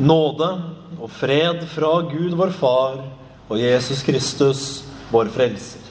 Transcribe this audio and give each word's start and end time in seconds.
Nåde 0.00 0.48
og 0.96 1.10
fred 1.12 1.66
fra 1.68 1.90
Gud 2.08 2.32
vår 2.38 2.54
Far 2.56 3.00
og 3.50 3.58
Jesus 3.60 4.00
Kristus, 4.06 4.60
vår 5.12 5.28
Frelser. 5.34 5.82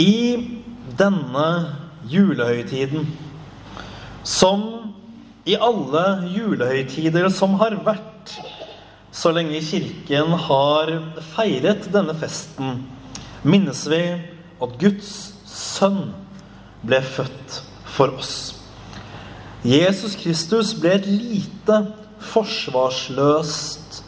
I 0.00 0.14
denne 0.96 1.48
julehøytiden, 2.08 3.04
som 4.24 4.94
i 5.44 5.58
alle 5.60 6.04
julehøytider 6.32 7.28
som 7.34 7.58
har 7.60 7.76
vært, 7.84 8.32
så 9.12 9.34
lenge 9.34 9.60
Kirken 9.66 10.32
har 10.46 10.94
feiret 11.34 11.90
denne 11.92 12.16
festen, 12.16 12.86
minnes 13.44 13.84
vi 13.92 14.02
at 14.62 14.80
Guds 14.80 15.12
sønn 15.44 16.14
ble 16.86 17.02
født 17.04 17.60
for 17.92 18.16
oss. 18.16 18.61
Jesus 19.62 20.16
Kristus 20.18 20.72
ble 20.74 20.96
et 20.96 21.06
lite, 21.06 21.76
forsvarsløst 22.32 24.02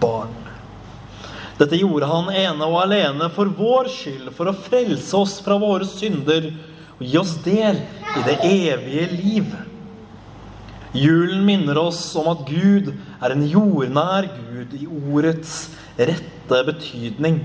barn. 0.00 0.34
Dette 1.58 1.78
gjorde 1.80 2.08
han 2.08 2.28
ene 2.30 2.66
og 2.68 2.82
alene 2.84 3.28
for 3.34 3.50
vår 3.50 3.88
skyld, 3.90 4.28
for 4.36 4.50
å 4.50 4.56
frelse 4.56 5.16
oss 5.16 5.38
fra 5.44 5.56
våre 5.60 5.88
synder 5.88 6.52
og 6.98 7.02
gi 7.04 7.18
oss 7.20 7.34
del 7.44 7.80
i 7.80 8.24
det 8.26 8.36
evige 8.46 9.08
liv. 9.12 9.56
Julen 10.96 11.42
minner 11.46 11.78
oss 11.80 12.00
om 12.18 12.30
at 12.32 12.44
Gud 12.48 12.92
er 12.92 13.34
en 13.34 13.44
jordnær 13.48 14.28
Gud 14.36 14.76
i 14.78 14.86
ordets 14.88 15.68
rette 15.98 16.60
betydning. 16.68 17.42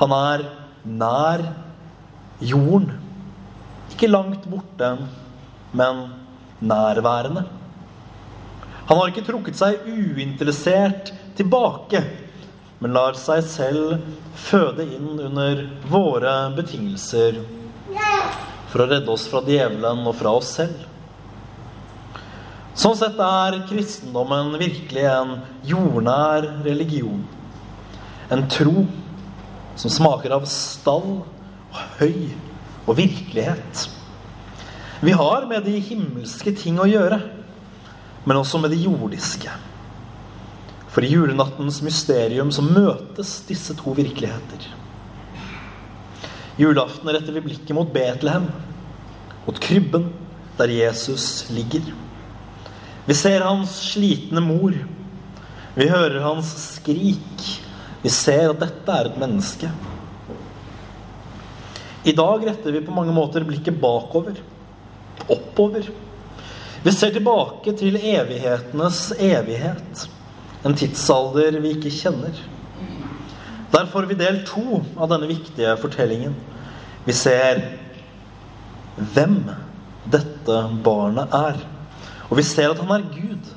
Han 0.00 0.12
er 0.16 0.44
nær 0.84 1.46
jorden. 2.42 2.90
Ikke 3.92 4.10
langt 4.10 4.44
borte, 4.50 4.96
men 5.72 6.04
nærværende. 6.62 7.44
Han 8.88 8.98
har 8.98 9.10
ikke 9.10 9.24
trukket 9.26 9.58
seg 9.58 9.84
uinteressert 9.88 11.12
tilbake, 11.38 12.02
men 12.82 12.94
lar 12.96 13.16
seg 13.18 13.44
selv 13.46 13.98
føde 14.36 14.86
inn 14.96 15.20
under 15.28 15.66
våre 15.90 16.34
betingelser 16.56 17.42
for 18.72 18.82
å 18.82 18.88
redde 18.88 19.12
oss 19.12 19.28
fra 19.30 19.42
djevelen 19.46 20.02
og 20.08 20.16
fra 20.18 20.32
oss 20.38 20.50
selv. 20.58 20.88
Sånn 22.72 22.96
sett 22.96 23.18
er 23.20 23.58
kristendommen 23.68 24.54
virkelig 24.56 25.04
en 25.04 25.34
jordnær 25.68 26.46
religion. 26.64 27.20
En 28.32 28.46
tro 28.48 28.86
som 29.76 29.92
smaker 29.92 30.32
av 30.38 30.46
stall 30.48 31.18
og 31.20 31.82
høy 32.00 32.32
og 32.86 32.96
virkelighet. 32.96 33.86
Vi 35.02 35.12
har 35.12 35.46
med 35.46 35.64
de 35.66 35.80
himmelske 35.82 36.52
ting 36.54 36.76
å 36.78 36.86
gjøre, 36.86 37.16
men 38.22 38.38
også 38.38 38.60
med 38.62 38.70
de 38.70 38.76
jordiske. 38.84 39.50
For 40.94 41.02
i 41.02 41.08
julenattens 41.10 41.80
mysterium 41.82 42.52
så 42.54 42.62
møtes 42.62 43.32
disse 43.48 43.74
to 43.80 43.96
virkeligheter. 43.98 44.68
Julaften 46.60 47.10
retter 47.10 47.34
vi 47.34 47.42
blikket 47.48 47.74
mot 47.74 47.90
Betlehem, 47.90 48.46
mot 49.42 49.58
krybben 49.66 50.06
der 50.60 50.70
Jesus 50.70 51.48
ligger. 51.50 51.90
Vi 53.08 53.18
ser 53.18 53.42
hans 53.42 53.74
slitne 53.88 54.44
mor. 54.44 54.78
Vi 55.74 55.90
hører 55.90 56.20
hans 56.28 56.54
skrik. 56.76 57.48
Vi 58.06 58.14
ser 58.14 58.52
at 58.52 58.62
dette 58.62 59.00
er 59.00 59.10
et 59.10 59.18
menneske. 59.18 59.74
I 62.06 62.14
dag 62.14 62.46
retter 62.46 62.78
vi 62.78 62.86
på 62.86 62.94
mange 62.94 63.18
måter 63.18 63.42
blikket 63.50 63.82
bakover 63.82 64.38
oppover. 65.30 65.86
Vi 66.82 66.92
ser 66.94 67.12
tilbake 67.14 67.74
til 67.78 67.98
evighetenes 67.98 69.12
evighet, 69.18 70.06
en 70.66 70.74
tidsalder 70.78 71.58
vi 71.62 71.76
ikke 71.76 71.92
kjenner. 71.94 72.40
Der 73.72 73.86
får 73.88 74.06
vi 74.10 74.18
del 74.18 74.42
to 74.46 74.82
av 75.00 75.08
denne 75.10 75.30
viktige 75.30 75.76
fortellingen. 75.80 76.34
Vi 77.06 77.14
ser 77.16 77.62
hvem 78.96 79.38
dette 80.12 80.58
barnet 80.84 81.32
er. 81.34 81.60
Og 82.28 82.38
vi 82.38 82.44
ser 82.46 82.72
at 82.72 82.80
han 82.82 82.92
er 82.96 83.06
Gud. 83.14 83.52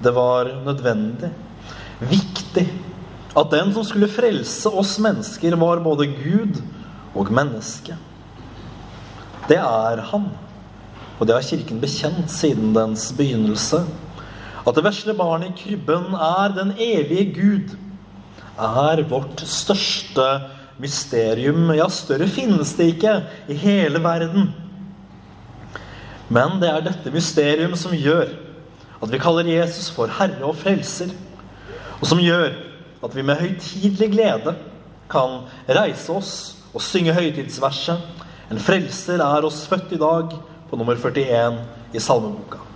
Det 0.00 0.12
var 0.16 0.48
nødvendig, 0.64 1.28
viktig, 2.00 2.64
at 3.36 3.50
den 3.52 3.74
som 3.74 3.84
skulle 3.84 4.08
frelse 4.10 4.70
oss 4.72 4.96
mennesker, 5.02 5.56
var 5.60 5.82
både 5.84 6.08
Gud 6.08 6.62
og 7.14 7.28
menneske. 7.32 7.98
Det 9.48 9.58
er 9.58 10.02
han. 10.10 10.28
Og 11.20 11.26
det 11.28 11.36
har 11.36 11.44
Kirken 11.44 11.80
bekjent 11.80 12.30
siden 12.32 12.74
dens 12.76 13.10
begynnelse. 13.16 13.82
At 14.66 14.76
det 14.76 14.84
vesle 14.84 15.14
barnet 15.16 15.52
i 15.52 15.62
krybben 15.62 16.14
er 16.14 16.52
den 16.56 16.72
evige 16.76 17.26
Gud, 17.34 17.76
er 18.60 19.02
vårt 19.08 19.40
største 19.48 20.26
mysterium. 20.80 21.70
Ja, 21.76 21.88
større 21.92 22.28
finnes 22.28 22.74
det 22.76 22.94
ikke 22.94 23.14
i 23.48 23.56
hele 23.56 24.02
verden. 24.04 24.52
Men 26.28 26.60
det 26.60 26.70
er 26.70 26.84
dette 26.84 27.12
mysterium 27.12 27.74
som 27.76 27.96
gjør 27.96 28.28
at 29.00 29.12
vi 29.12 29.20
kaller 29.20 29.48
Jesus 29.48 29.88
for 29.92 30.12
Herre 30.12 30.44
og 30.44 30.58
Frelser. 30.60 31.12
Og 32.00 32.06
som 32.06 32.20
gjør 32.20 32.52
at 33.04 33.16
vi 33.16 33.24
med 33.24 33.40
høytidelig 33.40 34.10
glede 34.12 34.54
kan 35.10 35.40
reise 35.68 36.12
oss 36.12 36.34
og 36.74 36.84
synge 36.84 37.16
høytidsverset 37.16 37.98
en 38.50 38.58
frelser 38.58 39.22
er 39.22 39.46
oss 39.46 39.62
født 39.70 39.94
i 39.94 40.00
dag, 40.00 40.34
på 40.70 40.78
nummer 40.78 40.98
41 40.98 41.60
i 41.94 42.02
salmeboka. 42.02 42.69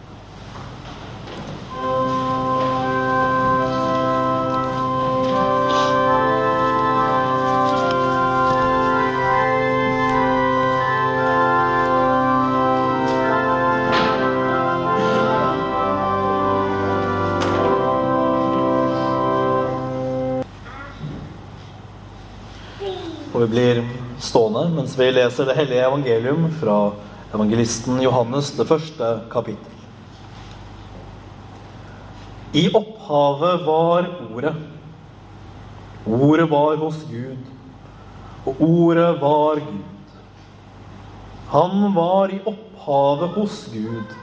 Mens 24.73 24.95
vi 24.99 25.11
leser 25.13 25.49
det 25.49 25.57
hellige 25.59 25.85
evangelium 25.85 26.47
fra 26.61 26.79
evangelisten 27.35 28.01
Johannes, 28.03 28.53
det 28.57 28.67
første 28.69 29.09
kapittel. 29.33 29.71
I 32.55 32.69
opphavet 32.71 33.65
var 33.67 34.09
Ordet. 34.31 34.55
Ordet 36.07 36.47
var 36.51 36.77
hos 36.77 37.01
Gud, 37.11 37.51
og 38.47 38.61
Ordet 38.63 39.21
var 39.21 39.61
Gud. 39.65 40.13
Han 41.51 41.95
var 41.95 42.33
i 42.33 42.41
opphavet 42.47 43.35
hos 43.39 43.61
Gud. 43.73 44.17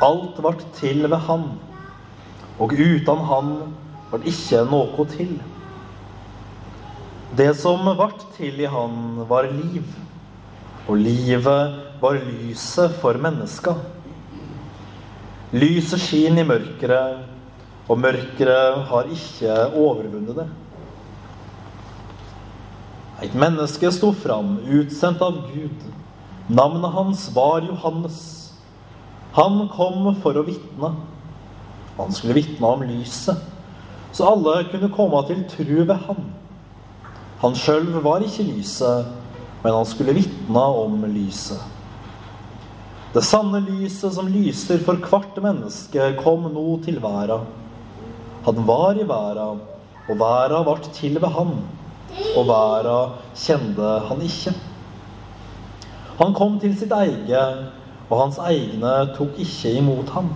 Alt 0.00 0.38
vart 0.42 0.64
til 0.78 1.02
ved 1.10 1.18
Han, 1.26 1.48
og 2.58 2.72
uten 2.72 3.24
Han 3.32 3.56
vart 4.12 4.26
ikke 4.26 4.64
noe 4.70 5.06
til. 5.16 5.40
Det 7.36 7.52
som 7.54 7.86
vart 7.94 8.24
til 8.34 8.58
i 8.58 8.66
han, 8.66 9.20
var 9.30 9.46
liv, 9.46 9.86
og 10.90 10.96
livet 10.98 11.76
var 12.02 12.16
lyset 12.26 12.96
for 12.98 13.14
menneska. 13.22 13.76
Lyset 15.54 16.02
skin 16.02 16.40
i 16.42 16.46
mørket, 16.46 17.22
og 17.86 18.02
mørket 18.02 18.50
har 18.90 19.12
ikke 19.14 19.54
overvunnet 19.78 20.40
det. 20.40 20.48
Et 23.22 23.38
menneske 23.38 23.92
sto 23.94 24.10
fram, 24.16 24.56
utsendt 24.66 25.22
av 25.22 25.38
Gud. 25.52 25.86
Navnet 26.50 26.94
hans 26.96 27.28
var 27.36 27.62
Johannes. 27.62 28.18
Han 29.38 29.68
kom 29.70 30.08
for 30.22 30.34
å 30.34 30.46
vitne. 30.50 30.94
Han 31.94 32.14
skulle 32.16 32.40
vitne 32.40 32.66
om 32.66 32.82
lyset, 32.82 33.38
så 34.10 34.32
alle 34.32 34.64
kunne 34.72 34.90
komme 34.90 35.22
til 35.28 35.44
tru 35.52 35.74
ved 35.84 35.98
ham. 36.08 36.30
Han 37.40 37.54
sjøl 37.56 37.86
var 38.04 38.20
ikke 38.20 38.44
lyset, 38.50 39.06
men 39.62 39.72
han 39.72 39.86
skulle 39.88 40.12
vitne 40.12 40.64
om 40.82 40.98
lyset. 41.08 41.62
Det 43.14 43.22
sanne 43.24 43.62
lyset 43.64 44.12
som 44.12 44.28
lyser 44.28 44.82
for 44.84 45.00
hvert 45.00 45.40
menneske, 45.40 46.10
kom 46.20 46.44
nå 46.52 46.66
til 46.84 47.00
verda. 47.00 47.40
Han 48.44 48.60
var 48.68 49.00
i 49.00 49.08
verda, 49.08 49.48
og 50.04 50.20
verda 50.20 50.60
ble 50.68 50.92
til 50.92 51.16
ved 51.16 51.32
han, 51.32 51.56
og 52.36 52.44
verda 52.52 52.98
kjente 53.32 53.96
han 54.10 54.22
ikke. 54.28 54.54
Han 56.20 56.36
kom 56.36 56.60
til 56.60 56.76
sitt 56.76 56.92
eget, 56.92 57.66
og 58.10 58.16
hans 58.20 58.40
egne 58.52 58.94
tok 59.16 59.40
ikke 59.40 59.78
imot 59.80 60.12
ham. 60.12 60.34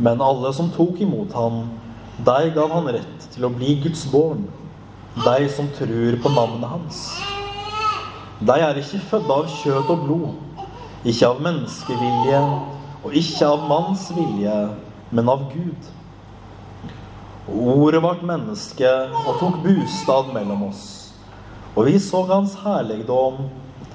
Men 0.00 0.24
alle 0.24 0.56
som 0.56 0.72
tok 0.72 1.04
imot 1.04 1.36
ham, 1.36 1.66
de 2.16 2.44
gav 2.56 2.72
han 2.72 2.94
rett 2.96 3.34
til 3.34 3.44
å 3.44 3.52
bli 3.52 3.76
Guds 3.84 4.08
barn 4.08 4.46
de 5.24 5.48
som 5.48 5.68
tror 5.78 6.16
på 6.22 6.28
navnet 6.28 6.68
hans. 6.68 7.22
De 8.40 8.56
er 8.60 8.76
ikke 8.76 9.00
født 9.10 9.30
av 9.32 9.46
kjøtt 9.48 9.92
og 9.94 10.02
blod, 10.04 10.64
ikke 11.08 11.30
av 11.30 11.40
menneskevilje 11.40 12.40
og 13.06 13.14
ikke 13.16 13.48
av 13.48 13.64
manns 13.70 14.10
vilje, 14.12 14.56
men 15.14 15.30
av 15.32 15.46
Gud. 15.54 15.88
Ordet 17.46 18.02
ble 18.02 18.28
menneske 18.28 18.92
og 19.22 19.36
tok 19.40 19.60
bostad 19.64 20.32
mellom 20.34 20.66
oss. 20.68 20.86
Og 21.76 21.88
vi 21.88 21.98
så 22.02 22.24
hans 22.28 22.56
herligdom, 22.60 23.46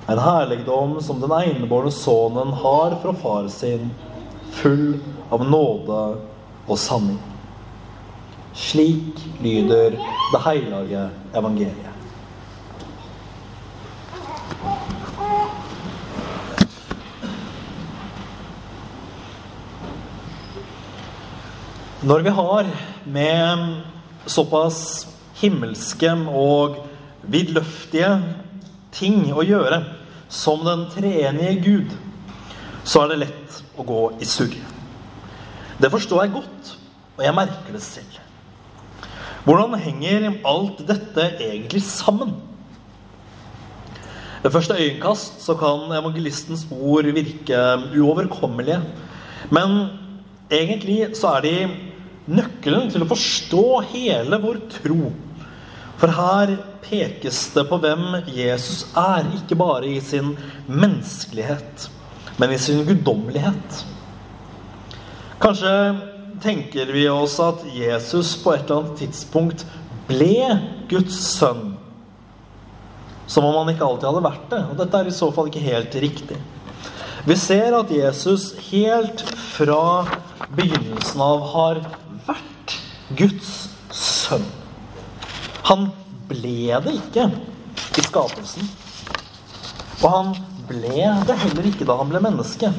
en 0.09 0.21
herligdom 0.21 0.97
som 1.05 1.21
den 1.21 1.33
enebårne 1.37 1.91
sønnen 1.93 2.55
har 2.63 2.97
fra 3.03 3.13
far 3.21 3.49
sin, 3.53 3.91
full 4.61 4.95
av 5.29 5.45
nåde 5.45 6.01
og 6.67 6.79
sanning. 6.79 7.19
Slik 8.53 9.19
lyder 9.41 9.95
det 10.31 10.41
hellige 10.45 11.09
evangeliet. 11.35 11.91
Når 22.01 22.19
vi 22.19 22.29
har 22.29 22.67
med 23.05 23.83
såpass 24.25 25.07
himmelske 25.37 26.09
og 26.27 26.79
vidløftige 27.21 28.09
ting 28.91 29.27
å 29.33 29.45
gjøre 29.45 29.83
som 30.31 30.65
den 30.65 30.87
treenige 30.95 31.59
Gud, 31.61 31.93
så 32.83 33.03
er 33.03 33.13
det 33.13 33.21
lett 33.27 33.61
å 33.77 33.85
gå 33.85 34.01
i 34.17 34.25
surr. 34.25 34.57
Det 35.77 35.91
forstår 35.93 36.25
jeg 36.25 36.35
godt, 36.39 36.73
og 37.19 37.23
jeg 37.25 37.37
merker 37.37 37.77
det 37.77 37.83
selv. 37.85 38.17
Hvordan 39.45 39.79
henger 39.81 40.27
alt 40.45 40.81
dette 40.85 41.27
egentlig 41.41 41.81
sammen? 41.85 42.35
Ved 44.41 44.53
første 44.53 44.77
øyekast 44.77 45.41
så 45.45 45.53
kan 45.57 45.89
evangelistens 45.93 46.67
ord 46.71 47.09
virke 47.13 47.57
uoverkommelige. 47.97 48.81
Men 49.49 49.87
egentlig 50.51 51.15
så 51.17 51.35
er 51.37 51.45
de 51.45 51.55
nøkkelen 52.31 52.89
til 52.93 53.03
å 53.03 53.09
forstå 53.09 53.65
hele 53.93 54.39
vår 54.41 54.61
tro. 54.77 55.11
For 56.01 56.13
her 56.17 56.55
pekes 56.81 57.43
det 57.53 57.67
på 57.69 57.77
hvem 57.81 58.21
Jesus 58.33 58.87
er, 58.97 59.27
ikke 59.37 59.57
bare 59.57 59.89
i 59.89 59.99
sin 60.01 60.33
menneskelighet, 60.67 61.89
men 62.41 62.53
i 62.53 62.61
sin 62.61 62.81
guddommelighet. 62.87 63.83
Kanskje 65.41 65.73
tenker 66.41 66.89
vi 66.93 67.05
oss 67.09 67.37
at 67.43 67.63
Jesus 67.73 68.33
på 68.43 68.55
et 68.55 68.65
eller 68.65 68.81
annet 68.81 68.99
tidspunkt 69.03 69.65
ble 70.09 70.57
Guds 70.91 71.17
sønn. 71.37 71.75
Som 73.31 73.47
om 73.47 73.61
han 73.61 73.71
ikke 73.71 73.85
alltid 73.87 74.09
hadde 74.09 74.25
vært 74.25 74.47
det. 74.51 74.61
Og 74.71 74.79
dette 74.81 74.99
er 74.99 75.07
i 75.07 75.15
så 75.15 75.29
fall 75.35 75.47
ikke 75.51 75.63
helt 75.63 75.95
riktig. 76.03 76.39
Vi 77.23 77.37
ser 77.37 77.75
at 77.77 77.91
Jesus 77.93 78.51
helt 78.71 79.21
fra 79.53 80.07
begynnelsen 80.57 81.21
av 81.21 81.43
har 81.53 81.81
vært 82.27 82.75
Guds 83.19 83.51
sønn. 83.93 84.47
Han 85.69 85.91
ble 86.31 86.81
det 86.83 86.95
ikke 86.97 87.29
i 88.01 88.05
skapelsen. 88.07 88.67
Og 90.01 90.07
han 90.09 90.33
ble 90.67 91.11
det 91.27 91.37
heller 91.45 91.69
ikke 91.69 91.87
da 91.87 91.99
han 92.01 92.09
ble 92.11 92.23
menneske. 92.23 92.71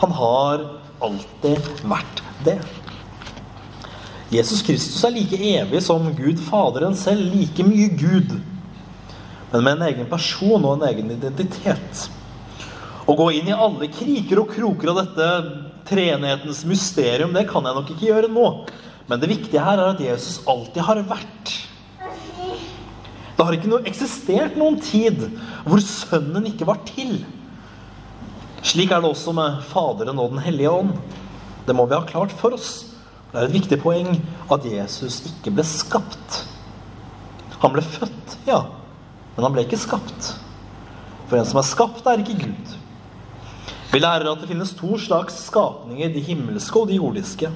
Han 0.00 0.14
har 0.14 0.68
alltid 1.04 1.72
vært 1.90 2.23
det. 2.44 2.58
Jesus 4.34 4.62
Kristus 4.66 5.02
er 5.06 5.14
like 5.14 5.38
evig 5.38 5.82
som 5.84 6.08
Gud 6.16 6.40
Faderen 6.42 6.96
selv, 6.98 7.28
like 7.34 7.66
mye 7.66 7.90
Gud, 7.94 8.34
men 9.52 9.62
med 9.62 9.76
en 9.76 9.86
egen 9.90 10.08
person 10.10 10.64
og 10.64 10.72
en 10.74 10.88
egen 10.88 11.12
identitet. 11.14 12.08
Å 13.04 13.14
gå 13.14 13.28
inn 13.36 13.50
i 13.52 13.54
alle 13.54 13.90
kriker 13.92 14.40
og 14.42 14.50
kroker 14.56 14.90
av 14.90 15.02
dette 15.02 15.28
treenighetens 15.86 16.64
mysterium, 16.66 17.34
det 17.36 17.46
kan 17.50 17.66
jeg 17.68 17.76
nok 17.76 17.92
ikke 17.92 18.08
gjøre 18.08 18.32
nå. 18.32 18.48
Men 19.06 19.20
det 19.20 19.28
viktige 19.30 19.62
her 19.62 19.78
er 19.78 19.92
at 19.92 20.00
Jesus 20.00 20.40
alltid 20.48 20.82
har 20.86 21.02
vært. 21.06 21.52
Det 23.34 23.42
har 23.44 23.56
ikke 23.56 23.70
noe, 23.70 23.84
eksistert 23.86 24.56
noen 24.56 24.78
tid 24.80 25.26
hvor 25.66 25.82
Sønnen 25.84 26.46
ikke 26.48 26.68
var 26.68 26.80
til. 26.88 27.18
Slik 28.64 28.94
er 28.94 29.02
det 29.04 29.10
også 29.10 29.34
med 29.36 29.60
Faderen 29.68 30.20
og 30.22 30.32
Den 30.32 30.44
hellige 30.46 30.72
ånd. 30.72 30.94
Det 31.64 31.76
må 31.76 31.86
vi 31.88 31.96
ha 31.96 32.04
klart 32.06 32.32
for 32.36 32.56
oss. 32.56 32.72
Det 33.32 33.40
er 33.40 33.48
et 33.48 33.56
viktig 33.56 33.80
poeng 33.82 34.10
at 34.52 34.66
Jesus 34.68 35.22
ikke 35.30 35.54
ble 35.56 35.64
skapt. 35.66 36.42
Han 37.62 37.72
ble 37.74 37.82
født, 37.82 38.36
ja, 38.46 38.60
men 39.34 39.46
han 39.46 39.54
ble 39.54 39.64
ikke 39.64 39.80
skapt. 39.80 40.34
For 41.30 41.38
en 41.38 41.48
som 41.48 41.58
er 41.58 41.66
skapt, 41.66 42.04
er 42.06 42.20
ikke 42.20 42.36
Gud. 42.44 42.74
Vi 43.94 44.02
lærer 44.02 44.28
at 44.28 44.42
det 44.42 44.50
finnes 44.50 44.74
to 44.76 44.98
slags 45.00 45.36
skapninger, 45.46 46.12
de 46.12 46.22
himmelske 46.26 46.80
og 46.80 46.90
de 46.90 46.98
jordiske. 46.98 47.50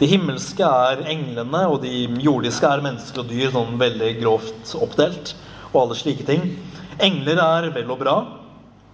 De 0.00 0.08
himmelske 0.08 0.64
er 0.66 1.04
englene, 1.12 1.62
og 1.68 1.82
de 1.84 2.06
jordiske 2.24 2.66
er 2.66 2.82
mennesker 2.82 3.22
og 3.22 3.30
dyr, 3.30 3.52
sånn 3.54 3.76
veldig 3.78 4.12
grovt 4.22 4.72
oppdelt, 4.78 5.34
og 5.72 5.84
alle 5.84 5.98
slike 5.98 6.26
ting. 6.26 6.48
Engler 7.02 7.38
er 7.42 7.68
vel 7.74 7.90
og 7.92 8.00
bra, 8.00 8.16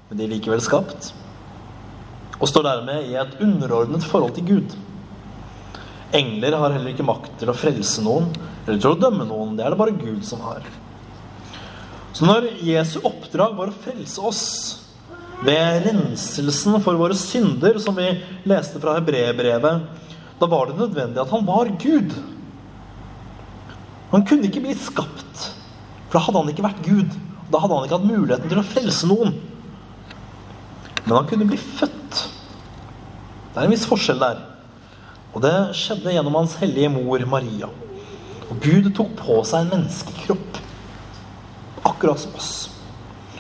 men 0.09 0.19
de 0.19 0.26
er 0.26 0.32
likevel 0.35 0.61
skapt, 0.65 1.12
og 2.38 2.50
står 2.50 2.67
dermed 2.67 3.08
i 3.11 3.17
et 3.19 3.38
underordnet 3.43 4.05
forhold 4.06 4.37
til 4.37 4.46
Gud. 4.49 4.76
Engler 6.14 6.56
har 6.56 6.73
heller 6.73 6.94
ikke 6.94 7.06
makt 7.06 7.35
til 7.40 7.50
å 7.50 7.56
frelse 7.56 8.02
noen 8.05 8.31
eller 8.64 8.79
til 8.81 8.94
å 8.94 9.00
dømme 9.00 9.26
noen. 9.29 9.56
Det 9.58 9.64
er 9.64 9.75
det 9.75 9.81
bare 9.81 9.96
Gud 9.99 10.23
som 10.26 10.43
har. 10.46 10.64
Så 12.17 12.26
når 12.26 12.49
Jesu 12.64 12.99
oppdrag 13.06 13.56
var 13.58 13.70
å 13.70 13.81
frelse 13.85 14.23
oss, 14.25 14.44
ved 15.44 15.85
renselsen 15.85 16.81
for 16.82 16.99
våre 16.99 17.14
synder, 17.14 17.76
som 17.79 17.94
vi 17.94 18.08
leste 18.49 18.81
fra 18.82 18.96
hebreerbrevet, 18.96 19.84
da 20.38 20.49
var 20.50 20.67
det 20.67 20.81
nødvendig 20.81 21.23
at 21.23 21.31
han 21.31 21.46
var 21.46 21.70
Gud. 21.79 22.17
Han 24.11 24.25
kunne 24.26 24.49
ikke 24.49 24.64
bli 24.64 24.75
skapt, 24.79 25.44
for 26.08 26.19
da 26.19 26.25
hadde 26.26 26.43
han 26.43 26.52
ikke 26.52 26.67
vært 26.67 26.82
Gud. 26.87 27.14
Da 27.52 27.61
hadde 27.62 27.76
han 27.76 27.87
ikke 27.87 27.99
hatt 28.00 28.11
muligheten 28.11 28.50
til 28.50 28.61
å 28.61 28.67
frelse 28.67 29.08
noen. 29.08 29.37
Men 31.05 31.14
han 31.17 31.29
kunne 31.31 31.49
bli 31.49 31.58
født. 31.61 32.25
Det 33.52 33.60
er 33.60 33.66
en 33.66 33.74
viss 33.74 33.88
forskjell 33.88 34.22
der. 34.22 34.40
Og 35.34 35.42
det 35.44 35.54
skjedde 35.76 36.14
gjennom 36.14 36.38
hans 36.40 36.56
hellige 36.60 36.90
mor 36.92 37.22
Maria. 37.30 37.68
Og 38.48 38.56
Gud 38.64 38.90
tok 38.96 39.12
på 39.18 39.42
seg 39.46 39.66
en 39.66 39.74
menneskekropp, 39.76 40.60
akkurat 41.88 42.22
som 42.22 42.36
oss 42.38 42.52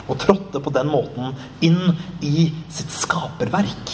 og 0.08 0.16
trådte 0.22 0.60
på 0.64 0.72
den 0.72 0.88
måten 0.88 1.34
inn 1.64 1.98
i 2.24 2.48
sitt 2.72 2.92
skaperverk. 2.94 3.92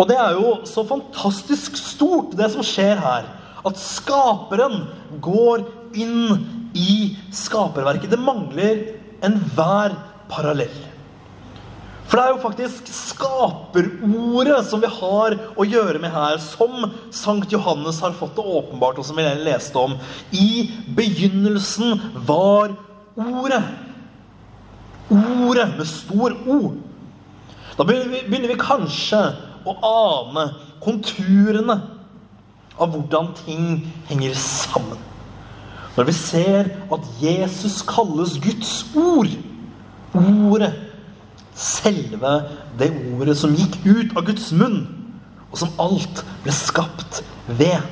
Og 0.00 0.06
det 0.08 0.16
er 0.16 0.38
jo 0.38 0.52
så 0.68 0.84
fantastisk 0.88 1.76
stort, 1.76 2.36
det 2.38 2.48
som 2.54 2.64
skjer 2.64 3.02
her. 3.02 3.26
At 3.66 3.76
skaperen 3.76 4.86
går 5.20 5.66
inn 6.00 6.70
i 6.72 7.18
skaperverket. 7.34 8.08
Det 8.12 8.22
mangler 8.22 8.86
enhver 9.26 9.98
parallell. 10.30 10.78
For 12.10 12.18
det 12.18 12.24
er 12.24 12.32
jo 12.34 12.42
faktisk 12.42 12.88
skaperordet 12.90 14.64
som 14.66 14.80
vi 14.82 14.88
har 14.90 15.36
å 15.54 15.66
gjøre 15.66 16.00
med 16.02 16.10
her, 16.10 16.40
som 16.42 16.90
Sankt 17.14 17.54
Johannes 17.54 18.00
har 18.02 18.16
fått 18.18 18.34
det 18.34 18.42
åpenbart, 18.42 18.98
og 18.98 19.06
som 19.06 19.20
vi 19.20 19.28
leste 19.44 19.78
om. 19.78 19.94
I 20.34 20.66
begynnelsen 20.96 22.00
var 22.26 22.74
Ordet. 23.20 23.62
Ordet 25.10 25.68
med 25.76 25.86
stor 25.86 26.34
O. 26.46 26.58
Da 27.76 27.86
begynner 27.86 28.48
vi 28.48 28.58
kanskje 28.58 29.20
å 29.66 29.74
ane 29.84 30.46
konturene 30.80 31.76
av 32.80 32.94
hvordan 32.94 33.32
ting 33.44 33.64
henger 34.08 34.36
sammen. 34.40 34.98
Når 35.96 36.06
vi 36.08 36.14
ser 36.16 36.70
at 36.94 37.08
Jesus 37.20 37.80
kalles 37.86 38.38
Guds 38.40 38.84
ord. 38.96 39.34
Ordet. 40.14 40.72
Selve 41.56 42.34
det 42.78 42.90
ordet 43.12 43.36
som 43.38 43.54
gikk 43.56 43.80
ut 43.84 44.16
av 44.16 44.26
Guds 44.28 44.50
munn, 44.56 44.82
og 45.50 45.58
som 45.58 45.72
alt 45.82 46.22
ble 46.44 46.54
skapt 46.54 47.22
ved. 47.46 47.82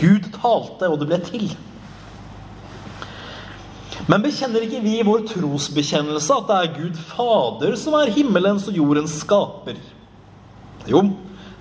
Gud 0.00 0.30
talte, 0.40 0.88
og 0.88 0.98
det 1.00 1.10
ble 1.10 1.20
til. 1.24 1.50
Men 4.08 4.24
bekjenner 4.24 4.64
ikke 4.64 4.80
vi 4.82 4.96
i 4.98 5.06
vår 5.06 5.26
trosbekjennelse 5.28 6.36
at 6.40 6.48
det 6.48 6.56
er 6.56 6.74
Gud 6.78 6.98
Fader 7.12 7.76
som 7.78 7.94
er 7.98 8.12
himmelens 8.14 8.66
og 8.70 8.78
jordens 8.80 9.18
skaper? 9.22 9.76
Jo, 10.88 11.04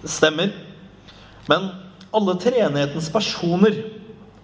det 0.01 0.09
stemmer. 0.09 0.53
Men 1.49 1.67
alle 2.15 2.37
treenighetens 2.41 3.09
personer, 3.13 3.75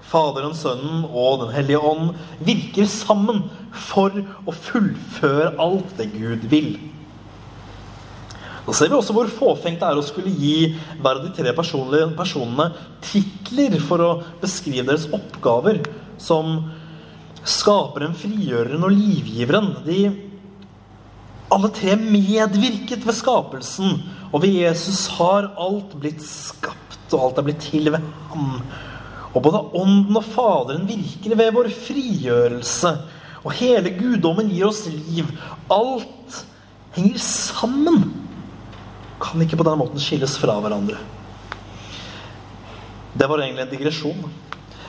Faderen, 0.10 0.54
Sønnen 0.58 1.06
og 1.10 1.46
Den 1.46 1.54
hellige 1.56 1.82
ånd, 1.82 2.14
virker 2.46 2.90
sammen 2.90 3.46
for 3.76 4.14
å 4.46 4.54
fullføre 4.54 5.56
alt 5.62 5.96
det 6.00 6.12
Gud 6.14 6.46
vil. 6.52 6.76
Da 8.66 8.74
ser 8.74 8.90
vi 8.90 8.98
også 8.98 9.14
hvor 9.14 9.30
fåfengt 9.30 9.82
det 9.82 9.88
er 9.88 10.00
å 10.00 10.06
skulle 10.06 10.32
gi 10.34 10.72
hver 10.98 11.20
av 11.20 11.26
de 11.28 11.34
tre 11.38 11.52
personene 11.54 12.72
titler 13.06 13.78
for 13.84 14.02
å 14.02 14.12
beskrive 14.42 14.88
deres 14.88 15.06
oppgaver 15.14 15.84
som 16.22 16.64
skaperen, 17.46 18.16
frigjøreren 18.18 18.86
og 18.88 18.96
livgiveren, 18.96 19.76
de 19.86 20.00
Alle 21.54 21.70
tre 21.70 21.94
medvirket 21.94 23.04
ved 23.06 23.14
skapelsen, 23.14 24.00
og 24.34 24.42
ved 24.42 24.56
Jesus 24.58 25.04
har 25.14 25.52
alt 25.62 25.94
blitt 26.02 26.24
skapt, 26.26 27.06
og 27.14 27.28
alt 27.28 27.38
er 27.38 27.46
blitt 27.46 27.62
til 27.68 27.92
ved 27.94 28.08
ham. 28.32 28.56
Og 29.36 29.44
både 29.44 29.62
Ånden 29.75 30.15
og 30.15 30.24
Faderen 30.32 30.86
virker 30.88 31.36
ved 31.36 31.51
vår 31.56 31.70
frigjørelse. 31.75 32.94
Og 33.44 33.54
hele 33.60 33.92
guddommen 33.98 34.48
gir 34.50 34.70
oss 34.70 34.86
liv. 34.88 35.27
Alt 35.72 36.39
henger 36.96 37.20
sammen. 37.22 38.08
Kan 39.22 39.44
ikke 39.44 39.60
på 39.60 39.68
den 39.68 39.82
måten 39.82 40.01
skilles 40.01 40.38
fra 40.39 40.56
hverandre. 40.63 40.98
Det 43.15 43.27
var 43.30 43.44
egentlig 43.44 43.65
en 43.65 43.74
digresjon. 43.75 44.24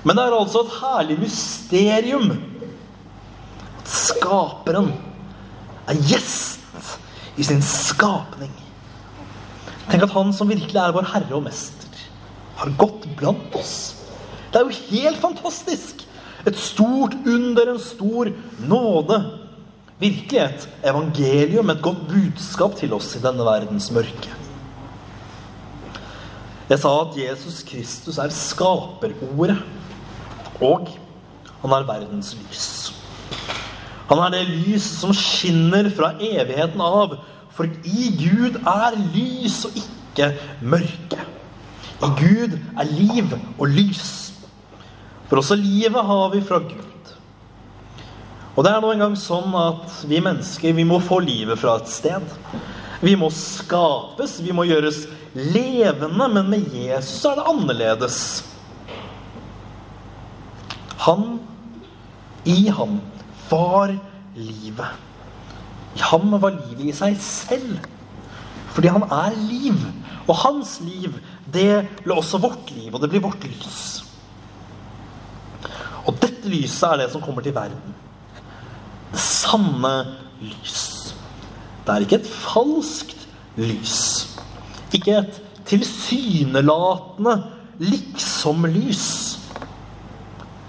Men 0.07 0.17
det 0.17 0.23
er 0.23 0.37
altså 0.37 0.63
et 0.63 0.77
herlig 0.79 1.19
mysterium 1.19 2.31
at 3.81 3.91
skaperen 3.91 4.93
er 5.91 5.99
gjest 6.07 6.63
i 7.39 7.47
sin 7.47 7.63
skapning. 7.63 8.53
Tenk 9.91 10.07
at 10.07 10.15
han 10.15 10.33
som 10.35 10.51
virkelig 10.51 10.79
er 10.79 10.95
vår 10.95 11.07
herre 11.13 11.35
og 11.39 11.45
mester, 11.47 11.91
har 12.59 12.73
gått 12.79 13.07
blant 13.19 13.55
oss. 13.59 13.96
Det 14.53 14.61
er 14.61 14.67
jo 14.67 14.81
helt 14.91 15.21
fantastisk! 15.23 16.07
Et 16.47 16.59
stort 16.59 17.17
under, 17.27 17.73
en 17.73 17.81
stor 17.83 18.29
nåde. 18.69 19.19
Virkelig 19.99 20.41
et 20.41 20.69
evangelium, 20.85 21.71
et 21.71 21.83
godt 21.83 22.05
budskap 22.09 22.77
til 22.79 22.93
oss 22.95 23.17
i 23.17 23.23
denne 23.23 23.47
verdens 23.47 23.89
mørke. 23.91 24.35
Jeg 26.67 26.83
sa 26.83 26.93
at 27.01 27.17
Jesus 27.19 27.63
Kristus 27.67 28.19
er 28.19 28.33
skaperordet, 28.35 29.59
og 30.61 30.89
han 31.63 31.75
er 31.75 31.87
verdens 31.87 32.35
lys. 32.39 32.67
Han 34.11 34.23
er 34.23 34.35
det 34.35 34.45
lys 34.51 34.87
som 35.01 35.15
skinner 35.15 35.89
fra 35.95 36.13
evigheten 36.23 36.83
av, 36.83 37.17
for 37.55 37.71
i 37.87 38.11
Gud 38.19 38.59
er 38.67 38.99
lys 39.15 39.63
og 39.67 39.79
ikke 39.81 40.33
mørke. 40.63 41.23
I 41.97 42.11
Gud 42.19 42.59
er 42.77 42.91
liv 42.91 43.33
og 43.59 43.67
lys. 43.73 44.16
For 45.27 45.41
også 45.41 45.59
livet 45.59 46.07
har 46.07 46.29
vi 46.33 46.43
fra 46.47 46.61
Gud. 46.63 47.13
Og 48.57 48.65
det 48.65 48.73
er 48.73 48.81
nå 48.81 48.93
engang 48.95 49.17
sånn 49.21 49.53
at 49.59 50.05
vi 50.09 50.23
mennesker 50.25 50.77
vi 50.77 50.87
må 50.89 51.01
få 51.05 51.21
livet 51.25 51.61
fra 51.61 51.77
et 51.81 51.91
sted. 51.93 52.37
Vi 53.05 53.13
må 53.19 53.29
skapes, 53.35 54.39
vi 54.41 54.55
må 54.57 54.65
gjøres 54.65 55.05
levende, 55.37 56.29
men 56.33 56.49
med 56.49 56.71
Jesus 56.73 57.27
er 57.29 57.37
det 57.37 57.49
annerledes. 57.51 58.21
Han, 61.05 61.37
i 62.49 62.71
ham, 62.73 62.97
var 63.51 63.93
livet. 64.35 65.05
I 65.97 66.03
ham 66.09 66.33
var 66.41 66.57
livet 66.57 66.89
i 66.89 66.97
seg 66.97 67.21
selv. 67.23 67.85
Fordi 68.73 68.91
han 68.91 69.05
er 69.13 69.37
liv. 69.37 69.85
Og 70.27 70.35
hans 70.41 70.79
liv, 70.83 71.21
det 71.53 71.85
ble 72.03 72.17
også 72.17 72.41
vårt 72.43 72.73
liv, 72.75 72.91
og 72.95 73.05
det 73.05 73.13
blir 73.13 73.23
vårt 73.25 73.45
lys. 73.47 73.96
Lyset 76.47 76.87
er 76.89 77.03
det 77.03 77.11
som 77.13 77.23
kommer 77.25 77.43
til 77.43 77.55
verden. 77.55 77.95
Det 79.13 79.23
sanne 79.23 79.95
lys. 80.41 81.15
Det 81.87 81.95
er 81.95 82.05
ikke 82.05 82.21
et 82.21 82.31
falskt 82.31 83.27
lys. 83.59 83.99
Ikke 84.95 85.19
et 85.21 85.41
tilsynelatende 85.67 87.37
liksom-lys. 87.83 89.07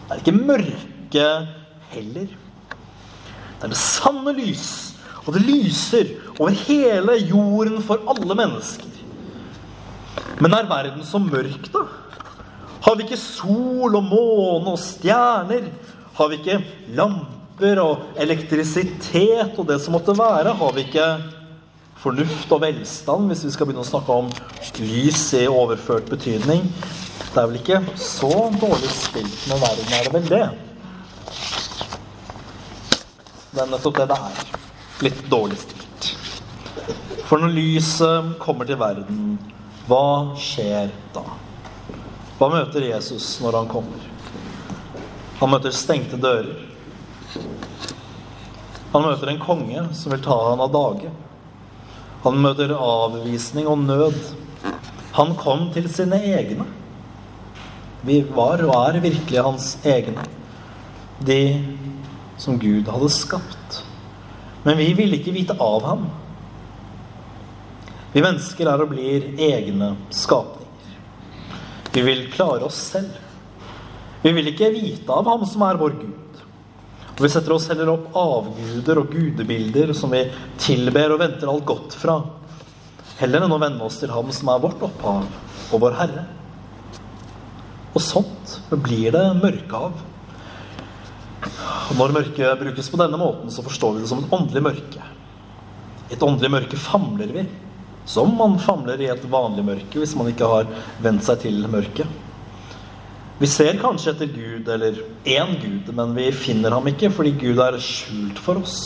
Det 0.08 0.16
er 0.16 0.22
ikke 0.22 0.38
mørke 0.38 1.30
heller. 1.94 2.28
Det 3.58 3.66
er 3.66 3.74
det 3.74 3.80
sanne 3.80 4.34
lys, 4.38 4.94
og 5.26 5.34
det 5.34 5.42
lyser 5.46 6.14
over 6.38 6.50
hele 6.50 7.18
jorden 7.26 7.82
for 7.84 8.06
alle 8.10 8.38
mennesker. 8.38 8.86
Men 10.42 10.54
er 10.54 10.70
verden 10.70 11.06
så 11.06 11.18
mørk, 11.18 11.72
da? 11.74 11.86
Har 12.88 12.96
vi 12.96 13.04
ikke 13.04 13.18
sol 13.20 13.98
og 14.00 14.06
måne 14.08 14.72
og 14.72 14.78
stjerner? 14.80 15.66
Har 16.16 16.30
vi 16.32 16.38
ikke 16.38 16.62
lamper 16.96 17.82
og 17.82 18.20
elektrisitet 18.24 19.58
og 19.60 19.66
det 19.68 19.76
som 19.84 19.98
måtte 19.98 20.14
være? 20.16 20.54
Har 20.56 20.72
vi 20.72 20.86
ikke 20.86 21.08
fornuft 22.00 22.54
og 22.56 22.62
velstand, 22.64 23.28
hvis 23.28 23.42
vi 23.44 23.52
skal 23.52 23.68
begynne 23.68 23.84
å 23.84 23.90
snakke 23.90 24.16
om 24.16 24.30
lys 24.80 25.26
i 25.36 25.42
overført 25.52 26.08
betydning? 26.08 26.64
Det 27.34 27.42
er 27.42 27.50
vel 27.50 27.60
ikke 27.60 27.82
så 28.00 28.30
dårlig 28.56 28.92
spilt 28.94 29.42
med 29.52 29.60
verden, 29.66 29.92
er 29.98 30.08
det 30.08 30.14
vel 30.14 30.30
det? 30.32 30.46
Det 33.52 33.66
er 33.66 33.74
nettopp 33.74 34.00
det 34.00 34.06
det 34.14 34.22
er. 34.30 34.40
Litt 35.10 35.20
dårlig 35.28 35.60
stilt. 35.60 36.08
For 37.28 37.44
når 37.44 37.52
lyset 37.52 38.32
kommer 38.40 38.70
til 38.72 38.80
verden, 38.80 39.36
hva 39.92 40.38
skjer 40.40 40.88
da? 41.12 41.26
Hva 42.38 42.52
møter 42.54 42.84
Jesus 42.86 43.40
når 43.42 43.56
han 43.62 43.70
kommer? 43.72 44.02
Han 45.40 45.50
møter 45.50 45.74
stengte 45.74 46.20
dører. 46.22 46.60
Han 48.92 49.06
møter 49.06 49.32
en 49.32 49.42
konge 49.42 49.86
som 49.98 50.14
vil 50.14 50.22
ta 50.26 50.38
han 50.52 50.62
av 50.62 50.70
dage. 50.74 51.10
Han 52.24 52.38
møter 52.44 52.76
avvisning 52.78 53.70
og 53.70 53.82
nød. 53.86 54.20
Han 55.18 55.34
kom 55.40 55.68
til 55.74 55.90
sine 55.90 56.20
egne. 56.30 56.68
Vi 58.06 58.20
var 58.22 58.62
og 58.68 58.76
er 58.76 59.02
virkelig 59.02 59.44
hans 59.44 59.72
egne. 59.86 60.26
De 61.18 61.42
som 62.38 62.60
Gud 62.62 62.90
hadde 62.94 63.10
skapt. 63.14 63.82
Men 64.66 64.78
vi 64.78 64.92
ville 64.94 65.18
ikke 65.18 65.34
vite 65.34 65.58
av 65.58 65.90
ham. 65.90 66.06
Vi 68.14 68.22
mennesker 68.22 68.70
er 68.70 68.86
og 68.86 68.94
blir 68.94 69.34
egne 69.42 69.96
skapninger. 70.14 70.57
Vi 71.98 72.02
vil 72.02 72.28
klare 72.32 72.62
oss 72.62 72.76
selv. 72.92 73.14
Vi 74.22 74.30
vil 74.32 74.52
ikke 74.52 74.68
vite 74.70 75.10
av 75.10 75.26
ham 75.26 75.46
som 75.50 75.64
er 75.66 75.80
vår 75.80 75.96
Gud. 75.98 76.42
Og 77.16 77.24
vi 77.26 77.30
setter 77.34 77.56
oss 77.56 77.66
heller 77.72 77.90
opp 77.90 78.14
avguder 78.22 79.02
og 79.02 79.10
gudebilder 79.10 79.96
som 79.98 80.14
vi 80.14 80.20
tilber 80.62 81.16
og 81.16 81.24
venter 81.24 81.50
alt 81.50 81.66
godt 81.66 81.96
fra, 81.98 82.20
heller 83.18 83.48
enn 83.48 83.56
å 83.56 83.58
venne 83.64 83.82
oss 83.82 83.98
til 83.98 84.14
ham 84.14 84.30
som 84.30 84.54
er 84.54 84.62
vårt 84.62 84.86
opphav 84.86 85.26
og 85.74 85.82
vår 85.88 85.98
Herre. 85.98 86.28
Og 87.96 88.04
sånt 88.06 88.60
blir 88.70 89.18
det 89.18 89.26
mørke 89.42 89.84
av. 89.90 89.98
Når 91.98 92.18
mørket 92.20 92.62
brukes 92.62 92.94
på 92.94 93.02
denne 93.02 93.18
måten, 93.18 93.50
så 93.50 93.66
forstår 93.66 93.98
vi 93.98 94.06
det 94.06 94.14
som 94.14 94.22
et 94.22 94.38
åndelig 94.38 94.68
mørke. 94.70 95.14
Et 96.14 96.30
åndelig 96.30 96.54
mørke 96.60 96.78
famler 96.78 97.34
vi, 97.42 97.50
som 98.08 98.32
man 98.40 98.56
famler 98.64 99.02
i 99.04 99.12
et 99.12 99.26
vanlig 99.30 99.66
mørke 99.68 100.00
hvis 100.00 100.16
man 100.18 100.32
ikke 100.32 100.48
har 100.48 100.70
vent 101.04 101.26
seg 101.26 101.44
til 101.44 101.68
mørket. 101.72 102.08
Vi 103.38 103.46
ser 103.46 103.78
kanskje 103.78 104.16
etter 104.16 104.30
Gud, 104.34 104.70
eller 104.74 104.96
én 105.28 105.52
Gud, 105.62 105.92
men 105.94 106.16
vi 106.18 106.32
finner 106.34 106.74
ham 106.74 106.88
ikke 106.90 107.12
fordi 107.14 107.36
Gud 107.38 107.60
er 107.62 107.78
skjult 107.84 108.40
for 108.42 108.64
oss. 108.64 108.80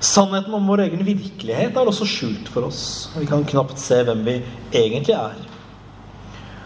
Sannheten 0.00 0.54
om 0.56 0.64
vår 0.70 0.86
egen 0.86 1.02
virkelighet 1.04 1.76
er 1.76 1.90
også 1.90 2.06
skjult 2.08 2.48
for 2.48 2.70
oss. 2.70 3.10
Vi 3.18 3.26
kan 3.28 3.44
knapt 3.44 3.76
se 3.82 3.98
hvem 4.06 4.22
vi 4.24 4.38
egentlig 4.72 5.12
er. 5.12 5.36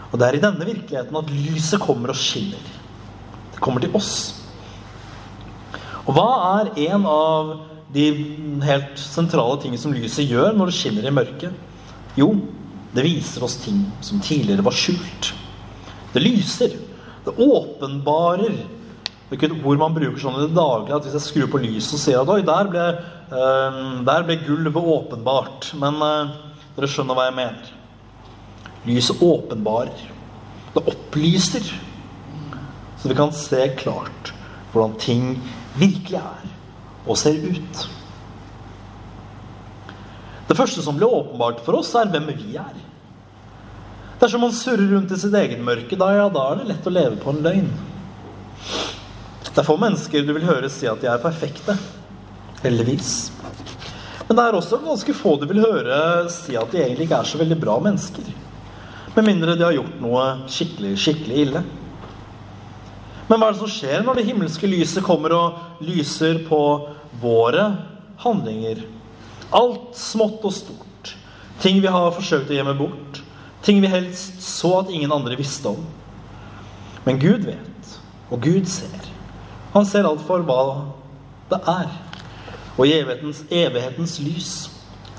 Og 0.07 0.21
det 0.21 0.29
er 0.29 0.37
i 0.37 0.43
denne 0.45 0.69
virkeligheten 0.69 1.19
at 1.19 1.33
lyset 1.35 1.83
kommer 1.83 2.13
og 2.13 2.19
skinner. 2.19 2.63
Det 3.51 3.59
kommer 3.59 3.83
til 3.83 3.91
oss. 3.97 4.13
Og 6.05 6.15
hva 6.15 6.29
er 6.61 6.71
en 6.85 7.07
av 7.09 7.55
de 7.95 8.05
helt 8.65 8.99
sentrale 8.99 9.55
tingene 9.61 9.79
som 9.79 9.93
lyset 9.95 10.27
gjør 10.27 10.55
når 10.55 10.71
det 10.71 10.75
skinner 10.77 11.07
i 11.07 11.13
mørket? 11.15 11.53
Jo, 12.19 12.33
det 12.95 13.05
viser 13.05 13.43
oss 13.43 13.57
ting 13.63 13.85
som 14.03 14.21
tidligere 14.23 14.65
var 14.65 14.75
skjult. 14.75 15.31
Det 16.11 16.23
lyser. 16.23 16.75
Det 17.25 17.33
åpenbarer. 17.41 18.55
Det 18.55 19.33
er 19.33 19.39
ikke 19.39 19.49
et 19.49 19.65
ord 19.65 19.79
man 19.81 19.95
bruker 19.95 20.19
sånn 20.21 20.37
i 20.39 20.45
det 20.45 20.55
daglige. 20.55 20.95
At 20.95 21.07
hvis 21.07 21.17
jeg 21.17 21.25
skrur 21.25 21.51
på 21.55 21.61
lyset 21.63 21.95
og 21.97 22.03
ser 22.03 22.19
at 22.21 22.31
oi, 22.31 22.41
der 22.45 22.71
ble, 22.71 22.85
uh, 23.31 23.79
der 24.07 24.27
ble 24.27 24.37
gulvet 24.43 24.91
åpenbart. 24.95 25.71
Men 25.79 25.99
uh, 26.03 26.35
dere 26.75 26.91
skjønner 26.91 27.17
hva 27.17 27.29
jeg 27.29 27.37
mener. 27.39 27.71
Lyset 28.85 29.23
åpenbarer. 29.23 30.07
Det 30.75 30.83
opplyser. 30.91 31.71
Så 32.99 33.11
vi 33.11 33.17
kan 33.17 33.31
se 33.35 33.69
klart 33.79 34.33
hvordan 34.71 34.95
ting 34.99 35.27
virkelig 35.79 36.19
er 36.19 36.54
og 37.05 37.17
ser 37.19 37.37
ut. 37.45 37.85
Det 40.45 40.57
første 40.57 40.83
som 40.85 40.97
blir 40.97 41.09
åpenbart 41.09 41.61
for 41.65 41.79
oss, 41.79 41.93
er 41.97 42.11
hvem 42.11 42.29
vi 42.33 42.57
er. 42.61 42.75
Dersom 44.21 44.45
man 44.45 44.53
surrer 44.55 44.87
rundt 44.93 45.11
i 45.11 45.19
sitt 45.19 45.33
eget 45.35 45.61
mørke, 45.61 45.97
da, 45.99 46.11
ja, 46.15 46.29
da 46.31 46.47
er 46.51 46.61
det 46.61 46.69
lett 46.69 46.87
å 46.87 46.93
leve 46.93 47.19
på 47.21 47.33
en 47.33 47.43
løgn. 47.45 47.69
Det 49.49 49.61
er 49.61 49.67
få 49.67 49.77
mennesker 49.79 50.25
du 50.27 50.33
vil 50.35 50.47
høre 50.47 50.69
si 50.71 50.87
at 50.89 51.01
de 51.03 51.09
er 51.11 51.21
perfekte. 51.23 51.77
Heldigvis. 52.63 53.11
Men 54.27 54.37
det 54.37 54.45
er 54.45 54.57
også 54.57 54.81
ganske 54.83 55.13
få 55.15 55.35
du 55.39 55.45
vil 55.49 55.61
høre 55.63 55.97
si 56.33 56.57
at 56.57 56.71
de 56.73 56.81
egentlig 56.81 57.05
ikke 57.07 57.21
er 57.21 57.29
så 57.29 57.39
veldig 57.41 57.57
bra 57.61 57.77
mennesker. 57.83 58.29
Med 59.15 59.27
mindre 59.27 59.55
de 59.55 59.63
har 59.63 59.75
gjort 59.75 59.99
noe 60.03 60.23
skikkelig, 60.51 60.95
skikkelig 60.99 61.41
ille. 61.45 61.61
Men 63.29 63.39
hva 63.39 63.47
er 63.47 63.55
det 63.55 63.61
som 63.61 63.71
skjer 63.71 64.03
når 64.05 64.19
det 64.19 64.27
himmelske 64.27 64.69
lyset 64.69 65.05
kommer 65.05 65.33
og 65.37 65.85
lyser 65.85 66.41
på 66.49 66.59
våre 67.21 67.69
handlinger? 68.23 68.83
Alt 69.55 69.95
smått 69.97 70.43
og 70.45 70.53
stort. 70.53 71.15
Ting 71.61 71.81
vi 71.83 71.91
har 71.91 72.13
forsøkt 72.15 72.51
å 72.51 72.57
gjemme 72.57 72.75
bort. 72.77 73.21
Ting 73.65 73.81
vi 73.81 73.89
helst 73.89 74.41
så 74.43 74.79
at 74.81 74.91
ingen 74.93 75.13
andre 75.13 75.37
visste 75.39 75.71
om. 75.71 75.85
Men 77.05 77.21
Gud 77.21 77.45
vet, 77.47 77.97
og 78.29 78.41
Gud 78.41 78.67
ser. 78.69 79.11
Han 79.73 79.85
ser 79.85 80.07
alt 80.07 80.23
for 80.25 80.45
hva 80.45 80.61
det 81.51 81.59
er. 81.69 81.91
Og 82.75 82.87
i 82.87 82.95
evighetens, 82.97 83.43
evighetens 83.49 84.17
lys 84.23 84.53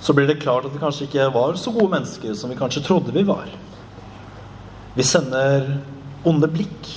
så 0.03 0.15
blir 0.15 0.29
det 0.29 0.41
klart 0.43 0.67
at 0.67 0.75
vi 0.75 0.83
kanskje 0.83 1.07
ikke 1.09 1.31
var 1.35 1.57
så 1.59 1.73
gode 1.75 1.91
mennesker 1.95 2.35
som 2.39 2.51
vi 2.53 2.59
kanskje 2.59 2.85
trodde 2.87 3.15
vi 3.15 3.25
var. 3.27 3.49
Vi 4.95 5.05
sender 5.05 5.67
onde 6.27 6.49
blikk, 6.51 6.91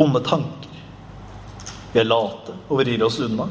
onde 0.00 0.22
tanker. 0.26 0.69
Vi 1.92 2.00
er 2.00 2.08
late 2.08 2.54
og 2.68 2.78
vi 2.78 2.90
rir 2.90 3.02
oss 3.06 3.18
unna. 3.22 3.48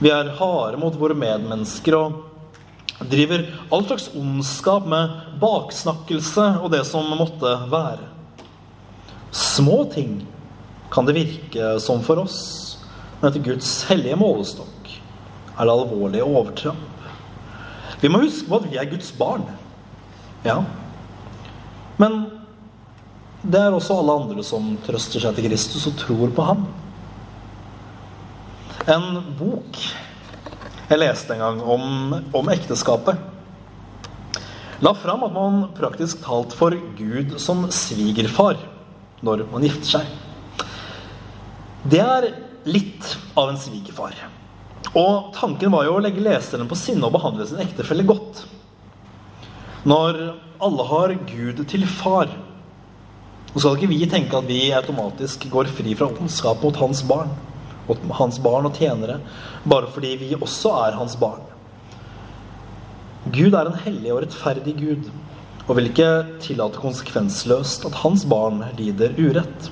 Vi 0.00 0.10
er 0.12 0.32
harde 0.38 0.80
mot 0.80 0.96
våre 0.96 1.16
medmennesker 1.16 1.96
og 1.98 3.06
driver 3.10 3.46
all 3.72 3.84
slags 3.88 4.10
ondskap 4.16 4.86
med 4.88 5.12
baksnakkelse 5.40 6.46
og 6.60 6.70
det 6.72 6.82
som 6.88 7.08
måtte 7.16 7.52
være. 7.72 8.08
Små 9.30 9.84
ting 9.92 10.20
kan 10.92 11.06
det 11.06 11.16
virke 11.16 11.76
som 11.80 12.02
for 12.02 12.18
oss, 12.24 12.40
men 13.20 13.30
etter 13.30 13.44
Guds 13.44 13.70
hellige 13.88 14.18
målestokk 14.18 14.90
er 14.90 15.68
det 15.68 15.74
alvorlige 15.74 16.26
overtramp. 16.26 16.86
Vi 18.00 18.08
må 18.08 18.22
huske 18.22 18.48
på 18.48 18.60
at 18.60 18.68
vi 18.72 18.78
er 18.80 18.88
Guds 18.88 19.12
barn. 19.16 19.44
Ja. 20.44 20.62
Men 22.00 22.22
det 23.42 23.60
er 23.60 23.76
også 23.76 23.98
alle 24.00 24.16
andre 24.22 24.44
som 24.44 24.72
trøster 24.86 25.20
seg 25.20 25.36
til 25.36 25.50
Kristus 25.50 25.84
og 25.88 25.98
tror 26.00 26.32
på 26.36 26.46
ham. 26.48 26.64
En 28.90 29.20
bok 29.38 29.76
jeg 30.90 30.98
leste 30.98 31.36
en 31.36 31.42
gang 31.44 31.58
om, 31.62 32.14
om 32.34 32.48
ekteskapet, 32.50 33.18
la 34.82 34.92
fram 34.98 35.22
at 35.22 35.34
man 35.36 35.60
praktisk 35.76 36.24
talt 36.24 36.56
får 36.58 36.74
Gud 36.98 37.36
som 37.38 37.68
svigerfar 37.70 38.58
når 39.22 39.44
man 39.52 39.62
gifter 39.62 40.00
seg. 40.00 40.08
Det 41.86 42.00
er 42.02 42.26
litt 42.66 43.12
av 43.38 43.52
en 43.52 43.60
svigerfar. 43.60 44.16
Og 44.98 45.30
tanken 45.36 45.70
var 45.70 45.86
jo 45.86 45.94
å 45.94 46.02
legge 46.02 46.24
leseren 46.24 46.66
på 46.66 46.78
sinne 46.78 47.06
og 47.06 47.14
behandle 47.14 47.46
sin 47.46 47.62
ektefelle 47.62 48.02
godt. 48.08 48.42
Når 49.86 50.18
alle 50.58 50.88
har 50.90 51.14
Gud 51.28 51.62
til 51.70 51.86
far, 51.86 52.32
så 53.52 53.62
skal 53.62 53.78
ikke 53.78 53.92
vi 53.92 54.10
tenke 54.10 54.42
at 54.42 54.50
vi 54.50 54.72
automatisk 54.74 55.46
går 55.52 55.70
fri 55.78 55.94
fra 55.94 56.10
ondskap 56.10 56.66
mot 56.66 56.82
hans 56.82 57.04
barn, 57.06 57.30
hans 58.18 58.38
barn 58.42 58.68
og 58.68 58.76
tjenere, 58.78 59.20
bare 59.64 59.90
fordi 59.90 60.16
vi 60.20 60.34
også 60.38 60.74
er 60.86 60.98
hans 60.98 61.16
barn. 61.20 61.42
Gud 63.30 63.54
er 63.54 63.68
en 63.68 63.80
hellig 63.84 64.12
og 64.14 64.22
rettferdig 64.24 64.76
Gud 64.78 65.10
og 65.66 65.76
vil 65.78 65.90
ikke 65.90 66.10
tillate 66.42 66.80
konsekvensløst 66.82 67.84
at 67.86 67.98
hans 68.02 68.24
barn 68.26 68.62
lider 68.78 69.14
urett. 69.20 69.70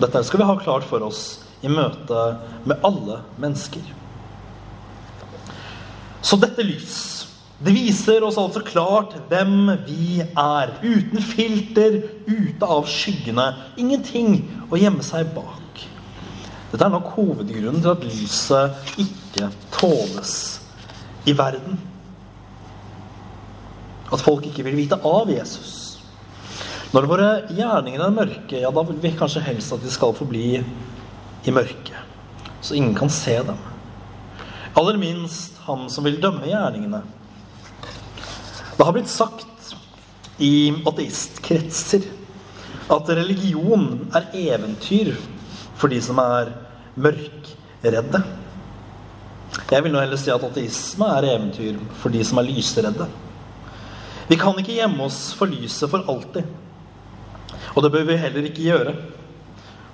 Dette 0.00 0.22
skal 0.24 0.40
vi 0.40 0.48
ha 0.48 0.58
klart 0.60 0.86
for 0.88 1.04
oss 1.04 1.40
i 1.60 1.68
møte 1.68 2.20
med 2.64 2.80
alle 2.86 3.20
mennesker. 3.40 3.84
Så 6.24 6.38
dette 6.40 6.64
lys, 6.64 6.96
det 7.60 7.74
viser 7.76 8.24
oss 8.24 8.38
altså 8.40 8.62
klart 8.64 9.16
hvem 9.28 9.74
vi 9.84 10.22
er. 10.22 10.72
Uten 10.80 11.20
filter, 11.20 11.98
ute 12.24 12.64
av 12.64 12.88
skyggene. 12.88 13.50
Ingenting 13.80 14.38
å 14.70 14.80
gjemme 14.80 15.04
seg 15.04 15.34
bak. 15.36 15.69
Dette 16.70 16.86
er 16.86 16.92
nok 16.92 17.12
hovedgrunnen 17.16 17.82
til 17.82 17.90
at 17.90 18.04
lyset 18.06 18.98
ikke 19.02 19.48
tåles 19.74 20.34
i 21.26 21.34
verden. 21.36 21.78
At 24.10 24.22
folk 24.22 24.46
ikke 24.46 24.64
vil 24.66 24.78
vite 24.78 24.98
av 25.06 25.30
Jesus. 25.30 25.80
Når 26.90 27.06
våre 27.06 27.30
gjerninger 27.54 28.02
er 28.02 28.14
mørke, 28.14 28.62
ja, 28.62 28.70
da 28.74 28.82
vil 28.86 28.98
vi 29.02 29.12
kanskje 29.18 29.42
helst 29.46 29.74
at 29.74 29.82
de 29.82 29.90
skal 29.94 30.14
forbli 30.14 30.58
i 31.46 31.54
mørket, 31.54 31.94
så 32.62 32.74
ingen 32.74 32.96
kan 32.98 33.10
se 33.14 33.36
dem. 33.46 33.58
Aller 34.78 34.98
minst 34.98 35.58
han 35.66 35.86
som 35.90 36.06
vil 36.06 36.18
dømme 36.22 36.46
gjerningene. 36.50 37.02
Det 38.76 38.86
har 38.86 38.94
blitt 38.94 39.10
sagt 39.10 39.74
i 40.42 40.70
ateistkretser 40.88 42.06
at 42.90 43.10
religion 43.14 44.06
er 44.16 44.30
eventyr 44.34 45.12
for 45.80 45.92
de 45.92 46.00
som 46.04 46.20
er 46.22 46.52
mørkredde. 47.00 48.22
Jeg 49.70 49.84
vil 49.84 49.92
nå 49.94 50.02
heller 50.02 50.20
si 50.20 50.30
at 50.32 50.44
ateisme 50.46 51.08
er 51.16 51.28
eventyr 51.32 51.78
for 52.02 52.12
de 52.12 52.22
som 52.26 52.40
er 52.40 52.48
lysredde. 52.50 53.06
Vi 54.30 54.38
kan 54.38 54.58
ikke 54.60 54.76
gjemme 54.76 55.06
oss 55.08 55.32
for 55.34 55.50
lyset 55.50 55.90
for 55.90 56.06
alltid. 56.10 56.46
Og 57.74 57.82
det 57.82 57.92
bør 57.94 58.06
vi 58.06 58.18
heller 58.20 58.46
ikke 58.46 58.66
gjøre. 58.66 58.94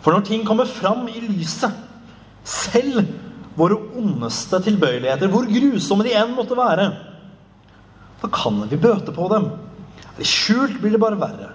For 0.04 0.12
når 0.12 0.26
ting 0.28 0.44
kommer 0.46 0.68
fram 0.68 1.06
i 1.08 1.22
lyset, 1.24 1.72
selv 2.46 3.00
våre 3.56 3.78
ondeste 3.96 4.60
tilbøyeligheter, 4.62 5.30
hvor 5.32 5.48
grusomme 5.48 6.04
de 6.06 6.12
enn 6.14 6.34
måtte 6.36 6.58
være, 6.58 6.90
da 8.20 8.28
kan 8.32 8.60
vi 8.70 8.78
bøte 8.80 9.14
på 9.16 9.28
dem. 9.32 9.48
Er 10.12 10.20
de 10.20 10.28
skjult, 10.28 10.76
blir 10.80 10.94
det 10.94 11.00
bare 11.00 11.18
verre. 11.20 11.50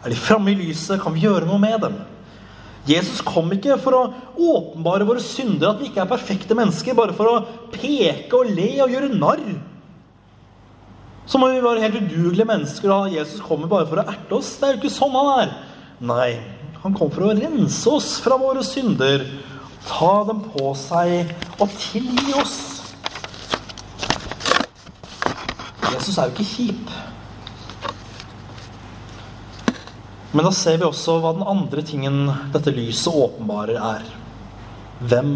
Er 0.00 0.12
de 0.12 0.16
framme 0.16 0.52
i 0.52 0.58
lyset, 0.58 1.00
kan 1.02 1.14
vi 1.14 1.26
gjøre 1.26 1.48
noe 1.48 1.60
med 1.60 1.78
dem. 1.84 2.00
Jesus 2.88 3.20
kom 3.24 3.50
ikke 3.52 3.76
for 3.82 3.96
å 3.96 4.04
åpenbare 4.40 5.04
våre 5.08 5.20
synder, 5.20 5.74
at 5.74 5.82
vi 5.82 5.90
ikke 5.90 6.00
er 6.04 6.10
perfekte 6.10 6.56
mennesker, 6.56 6.96
bare 6.96 7.16
for 7.16 7.28
å 7.28 7.42
peke 7.74 8.38
og 8.38 8.54
le 8.56 8.70
og 8.80 8.94
gjøre 8.94 9.12
narr 9.14 9.44
så 11.30 11.38
må 11.38 11.46
vi 11.52 11.60
være 11.62 11.84
helt 11.84 12.00
udugelige 12.00 12.48
mennesker, 12.48 12.90
og 12.90 13.12
Jesus 13.14 13.38
kommer 13.46 13.68
bare 13.70 13.86
for 13.86 14.00
å 14.02 14.06
erte 14.10 14.34
oss. 14.34 14.48
Det 14.58 14.66
er 14.66 14.72
jo 14.74 14.80
ikke 14.80 14.90
sånn 14.90 15.14
han 15.14 15.28
er. 15.44 15.52
Nei, 16.02 16.30
han 16.82 16.96
kom 16.96 17.12
for 17.14 17.28
å 17.28 17.36
rense 17.38 17.86
oss 17.86 18.16
fra 18.24 18.34
våre 18.40 18.64
synder, 18.66 19.22
ta 19.86 20.10
dem 20.26 20.40
på 20.50 20.72
seg 20.74 21.30
og 21.60 21.70
tilgi 21.78 22.34
oss. 22.40 22.56
Jesus 25.92 26.18
er 26.18 26.26
jo 26.26 26.34
ikke 26.34 26.50
kjip. 26.50 26.92
Men 30.32 30.46
da 30.46 30.52
ser 30.54 30.78
vi 30.78 30.86
også 30.86 31.16
hva 31.18 31.32
den 31.34 31.46
andre 31.48 31.82
tingen 31.86 32.22
dette 32.54 32.70
lyset 32.74 33.10
åpenbarer, 33.10 33.80
er. 33.82 34.04
Hvem 35.02 35.32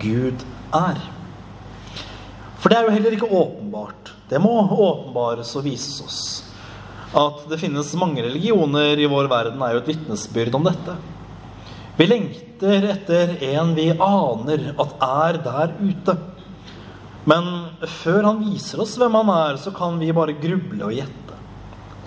Gud 0.00 0.44
er. 0.74 1.00
For 2.58 2.72
det 2.72 2.78
er 2.78 2.86
jo 2.86 2.94
heller 2.94 3.16
ikke 3.16 3.28
åpenbart. 3.28 4.14
Det 4.30 4.40
må 4.40 4.54
åpenbares 4.62 5.52
og 5.58 5.66
vises 5.66 6.00
oss. 6.04 6.20
At 7.16 7.44
det 7.48 7.60
finnes 7.60 7.92
mange 8.00 8.24
religioner 8.24 9.00
i 9.00 9.08
vår 9.08 9.28
verden, 9.30 9.62
er 9.62 9.76
jo 9.76 9.82
et 9.82 9.90
vitnesbyrd 9.92 10.56
om 10.56 10.66
dette. 10.68 10.96
Vi 11.98 12.06
lengter 12.06 12.84
etter 12.92 13.34
en 13.50 13.72
vi 13.76 13.88
aner 13.92 14.68
at 14.78 14.92
er 15.04 15.40
der 15.44 15.74
ute. 15.80 16.14
Men 17.28 17.48
før 18.00 18.30
han 18.30 18.40
viser 18.46 18.80
oss 18.80 18.96
hvem 19.00 19.16
han 19.18 19.32
er, 19.34 19.60
så 19.60 19.74
kan 19.76 19.98
vi 20.00 20.14
bare 20.16 20.36
gruble 20.40 20.88
og 20.88 20.96
gjette. 20.96 21.36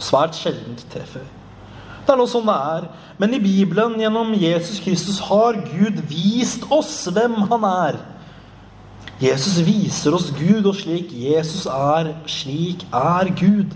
Svært 0.01 0.39
sjeldent 0.39 0.86
treffer 0.89 1.25
vi. 1.25 1.40
Det 2.01 2.13
er 2.13 2.19
nå 2.19 2.25
sånn 2.29 2.49
det 2.49 2.57
er. 2.75 2.87
Men 3.21 3.35
i 3.37 3.41
Bibelen, 3.43 3.99
gjennom 4.01 4.33
Jesus 4.37 4.81
Kristus, 4.83 5.19
har 5.29 5.59
Gud 5.67 6.01
vist 6.09 6.65
oss 6.73 6.95
hvem 7.13 7.37
han 7.51 7.67
er. 7.69 7.99
Jesus 9.21 9.59
viser 9.61 10.15
oss 10.17 10.31
Gud, 10.33 10.65
og 10.65 10.75
slik 10.79 11.11
Jesus 11.13 11.67
er, 11.69 12.15
slik 12.25 12.87
er 12.89 13.29
Gud. 13.37 13.75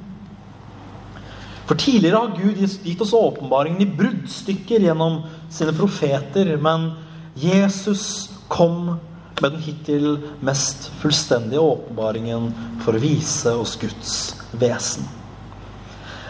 For 1.66 1.78
tidligere 1.82 2.22
har 2.22 2.38
Gud 2.38 2.62
gitt 2.86 3.02
oss 3.02 3.14
åpenbaringen 3.18 3.82
i 3.82 3.90
bruddstykker 3.98 4.86
gjennom 4.86 5.24
sine 5.54 5.74
profeter, 5.78 6.56
men 6.62 6.92
Jesus 7.38 8.32
kom 8.50 8.96
med 9.42 9.52
den 9.52 9.62
hittil 9.66 10.08
mest 10.46 10.90
fullstendige 11.02 11.62
åpenbaringen 11.62 12.52
for 12.86 12.96
å 12.96 13.04
vise 13.04 13.54
oss 13.60 13.76
Guds 13.82 14.16
vesen. 14.62 15.06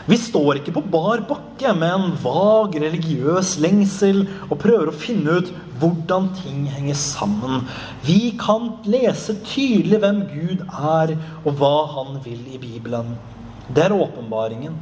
Vi 0.06 0.18
står 0.22 0.60
ikke 0.60 0.76
på 0.76 0.84
bar 0.94 1.24
bakke 1.26 1.72
med 1.74 1.89
en 1.89 2.12
vag 2.22 2.76
religiøs 2.78 3.56
lengsel 3.63 4.28
og 4.52 4.60
prøver 4.62 4.91
å 4.91 4.98
finne 4.98 5.39
ut 5.39 5.48
hvordan 5.82 6.28
ting 6.38 6.68
henger 6.70 6.98
sammen. 7.00 7.63
Vi 8.06 8.36
kan 8.38 8.76
lese 8.86 9.34
tydelig 9.48 9.98
hvem 10.04 10.20
Gud 10.30 10.62
er, 10.70 11.15
og 11.41 11.58
hva 11.58 11.78
han 11.96 12.20
vil 12.24 12.44
i 12.54 12.60
Bibelen. 12.62 13.15
Det 13.65 13.88
er 13.88 13.96
åpenbaringen. 13.98 14.76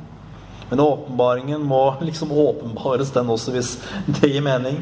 Men 0.70 0.84
åpenbaringen 0.84 1.64
må 1.72 1.82
liksom 2.04 2.32
åpenbares, 2.32 3.14
den 3.16 3.32
også, 3.32 3.56
hvis 3.56 3.78
det 4.20 4.28
gir 4.34 4.44
mening. 4.44 4.82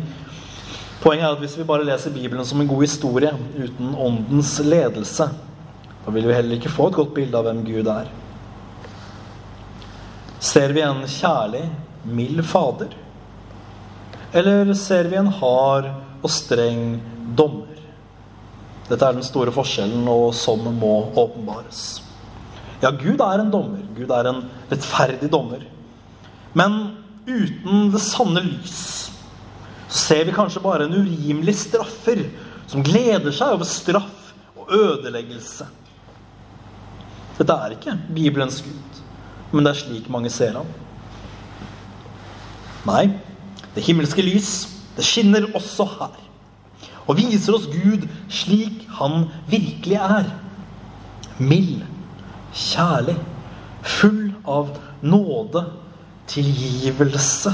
Poenget 1.02 1.28
er 1.28 1.36
at 1.36 1.42
hvis 1.42 1.58
vi 1.58 1.68
bare 1.70 1.86
leser 1.86 2.14
Bibelen 2.14 2.46
som 2.46 2.62
en 2.62 2.70
god 2.70 2.82
historie 2.86 3.32
uten 3.58 3.94
åndens 3.94 4.58
ledelse, 4.66 5.30
da 6.02 6.14
vil 6.14 6.26
vi 6.26 6.34
heller 6.34 6.58
ikke 6.58 6.74
få 6.74 6.90
et 6.90 6.98
godt 6.98 7.14
bilde 7.14 7.38
av 7.38 7.46
hvem 7.46 7.62
Gud 7.66 7.90
er. 7.94 8.10
Ser 10.42 10.74
vi 10.74 10.82
en 10.82 11.04
kjærlig, 11.06 11.68
mild 12.10 12.42
fader? 12.50 12.96
Eller 14.34 14.74
ser 14.74 15.10
vi 15.12 15.20
en 15.20 15.30
hard 15.38 15.92
og 16.22 16.32
streng 16.34 16.96
dommer? 17.38 17.78
Dette 18.90 19.06
er 19.06 19.16
den 19.16 19.26
store 19.26 19.54
forskjellen, 19.54 20.08
og 20.10 20.34
som 20.36 20.66
må 20.80 20.96
åpenbares. 21.14 22.02
Ja, 22.82 22.90
Gud 22.90 23.22
er 23.22 23.44
en 23.44 23.52
dommer. 23.54 23.84
Gud 23.94 24.10
er 24.10 24.32
en 24.32 24.42
rettferdig 24.72 25.30
dommer. 25.32 25.62
Men 26.58 26.80
uten 27.30 27.92
det 27.94 28.02
sanne 28.04 28.42
lys 28.44 28.82
ser 29.92 30.26
vi 30.26 30.34
kanskje 30.34 30.64
bare 30.64 30.88
en 30.88 30.96
urimelig 30.96 31.54
straffer 31.68 32.24
som 32.72 32.84
gleder 32.84 33.34
seg 33.36 33.58
over 33.58 33.68
straff 33.68 34.32
og 34.58 34.72
ødeleggelse. 34.74 35.68
Dette 37.38 37.58
er 37.58 37.76
ikke 37.76 37.98
Bibelens 38.16 38.62
Gud, 38.64 38.91
men 39.52 39.66
det 39.66 39.74
er 39.74 39.82
slik 39.82 40.10
mange 40.12 40.32
ser 40.32 40.56
ham. 40.56 40.70
Nei, 42.88 43.12
det 43.76 43.84
himmelske 43.86 44.24
lys, 44.26 44.52
det 44.98 45.06
skinner 45.06 45.48
også 45.58 45.86
her. 45.98 46.16
Og 47.10 47.18
viser 47.20 47.56
oss 47.58 47.68
Gud 47.72 48.08
slik 48.32 48.86
han 49.00 49.28
virkelig 49.52 50.00
er. 50.00 50.32
Mild, 51.42 51.84
kjærlig, 52.54 53.18
full 53.82 54.32
av 54.50 54.76
nåde, 55.02 55.66
tilgivelse 56.32 57.54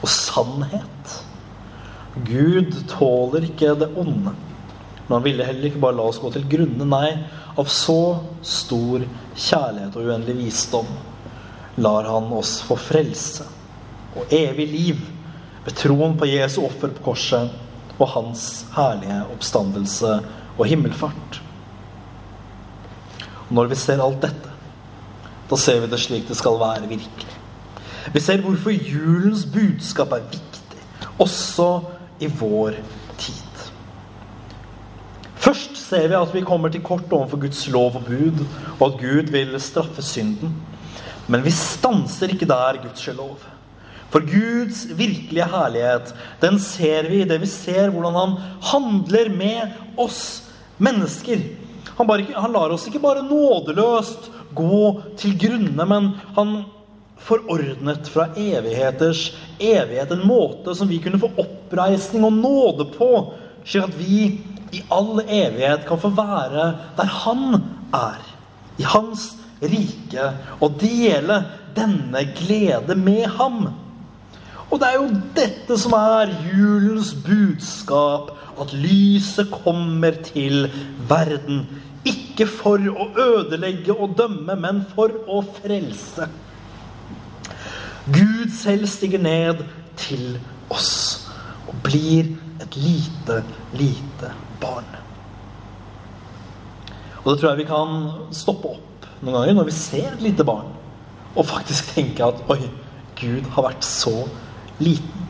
og 0.00 0.08
sannhet. 0.10 1.14
Gud 2.28 2.74
tåler 2.90 3.48
ikke 3.48 3.74
det 3.80 3.88
onde. 3.96 4.34
Men 5.06 5.14
han 5.16 5.24
ville 5.24 5.46
heller 5.46 5.70
ikke 5.70 5.80
bare 5.82 5.96
la 5.98 6.10
oss 6.10 6.20
gå 6.22 6.30
til 6.34 6.44
grunne. 6.48 6.86
Nei, 6.86 7.16
av 7.58 7.68
så 7.72 8.20
stor 8.46 9.02
kjærlighet 9.32 9.96
og 9.96 10.06
uendelig 10.06 10.38
visdom 10.44 10.92
lar 11.76 12.04
han 12.04 12.32
oss 12.36 12.58
få 12.66 12.76
frelse 12.76 13.46
og 14.16 14.32
evig 14.34 14.66
liv 14.68 15.02
ved 15.64 15.76
troen 15.78 16.16
på 16.18 16.28
Jesu 16.28 16.60
offer 16.66 16.92
på 16.92 17.06
korset 17.10 17.52
og 17.98 18.08
hans 18.14 18.64
herlige 18.74 19.20
oppstandelse 19.32 20.16
og 20.58 20.64
himmelfart. 20.68 21.38
Og 23.48 23.54
når 23.56 23.70
vi 23.70 23.78
ser 23.78 24.02
alt 24.02 24.22
dette, 24.24 24.56
da 25.50 25.58
ser 25.60 25.82
vi 25.82 25.90
det 25.92 26.00
slik 26.00 26.28
det 26.28 26.38
skal 26.38 26.58
være 26.60 26.88
virkelig. 26.88 27.38
Vi 28.12 28.20
ser 28.20 28.42
hvorfor 28.42 28.74
julens 28.74 29.44
budskap 29.46 30.12
er 30.16 30.24
viktig, 30.32 30.82
også 31.22 31.68
i 32.20 32.26
vår 32.26 32.80
tid. 33.20 33.68
Først 35.42 35.76
ser 35.76 36.08
vi 36.08 36.18
at 36.18 36.34
vi 36.34 36.44
kommer 36.46 36.72
til 36.72 36.82
kort 36.82 37.12
overfor 37.12 37.40
Guds 37.44 37.66
lov 37.68 37.96
og 38.00 38.04
bud, 38.06 38.44
og 38.78 38.86
at 38.86 39.00
Gud 39.00 39.30
vil 39.30 39.54
straffe 39.60 40.02
synden. 40.02 40.54
Men 41.26 41.44
vi 41.44 41.52
stanser 41.54 42.32
ikke 42.34 42.48
der, 42.50 42.80
gudskjelov. 42.82 43.40
For 44.12 44.24
Guds 44.28 44.84
virkelige 44.92 45.48
herlighet, 45.48 46.12
den 46.42 46.58
ser 46.60 47.08
vi 47.08 47.22
i 47.22 47.28
det 47.28 47.38
vi 47.40 47.48
ser 47.48 47.92
hvordan 47.94 48.18
han 48.18 48.34
handler 48.72 49.30
med 49.32 50.00
oss 50.00 50.42
mennesker. 50.82 51.40
Han, 51.96 52.08
bare, 52.08 52.26
han 52.34 52.52
lar 52.52 52.74
oss 52.74 52.84
ikke 52.88 53.00
bare 53.00 53.24
nådeløst 53.24 54.28
gå 54.56 54.84
til 55.20 55.36
grunne, 55.40 55.86
men 55.88 56.12
han 56.36 56.54
forordnet 57.22 58.08
fra 58.12 58.28
evigheters 58.36 59.30
evighet. 59.60 60.12
En 60.12 60.26
måte 60.28 60.74
som 60.76 60.90
vi 60.90 61.00
kunne 61.00 61.20
få 61.22 61.30
oppreisning 61.40 62.26
og 62.26 62.36
nåde 62.36 62.88
på, 62.96 63.12
slik 63.64 63.86
at 63.88 63.96
vi 63.96 64.18
i 64.72 64.82
all 64.92 65.20
evighet 65.22 65.86
kan 65.88 66.00
få 66.00 66.12
være 66.16 66.72
der 66.98 67.16
Han 67.22 67.62
er. 67.94 68.20
I 68.80 68.84
Hans 68.88 69.32
rike. 69.62 70.28
Og 70.60 70.76
dele 70.80 71.42
denne 71.76 72.24
glede 72.36 72.96
med 72.98 73.26
ham. 73.38 73.66
Og 74.72 74.80
det 74.80 74.88
er 74.88 74.96
jo 74.96 75.22
dette 75.36 75.76
som 75.80 75.96
er 75.96 76.32
julens 76.48 77.12
budskap. 77.24 78.32
At 78.60 78.72
lyset 78.76 79.50
kommer 79.64 80.16
til 80.24 80.68
verden. 81.08 81.66
Ikke 82.04 82.46
for 82.50 82.80
å 82.80 83.08
ødelegge 83.16 83.94
og 83.94 84.16
dømme, 84.18 84.56
men 84.58 84.82
for 84.94 85.12
å 85.28 85.42
frelse. 85.60 86.28
Gud 88.12 88.50
selv 88.56 88.88
stiger 88.90 89.22
ned 89.22 89.62
til 89.96 90.40
oss 90.72 91.28
og 91.68 91.76
blir 91.84 92.32
et 92.60 92.76
lite, 92.76 93.42
lite 93.78 94.32
barn. 94.60 94.88
Og 97.22 97.28
det 97.30 97.36
tror 97.38 97.52
jeg 97.52 97.62
vi 97.62 97.68
kan 97.68 98.00
stoppe 98.34 98.72
opp 98.74 98.91
noen 99.22 99.38
ganger 99.38 99.56
når 99.56 99.68
vi 99.70 99.74
ser 99.76 100.08
et 100.12 100.24
lite 100.24 100.46
barn, 100.46 100.70
og 101.32 101.48
faktisk 101.48 101.94
tenke 101.94 102.26
at 102.26 102.42
oi, 102.52 102.60
Gud 103.18 103.46
har 103.54 103.68
vært 103.68 103.86
så 103.86 104.14
liten. 104.82 105.22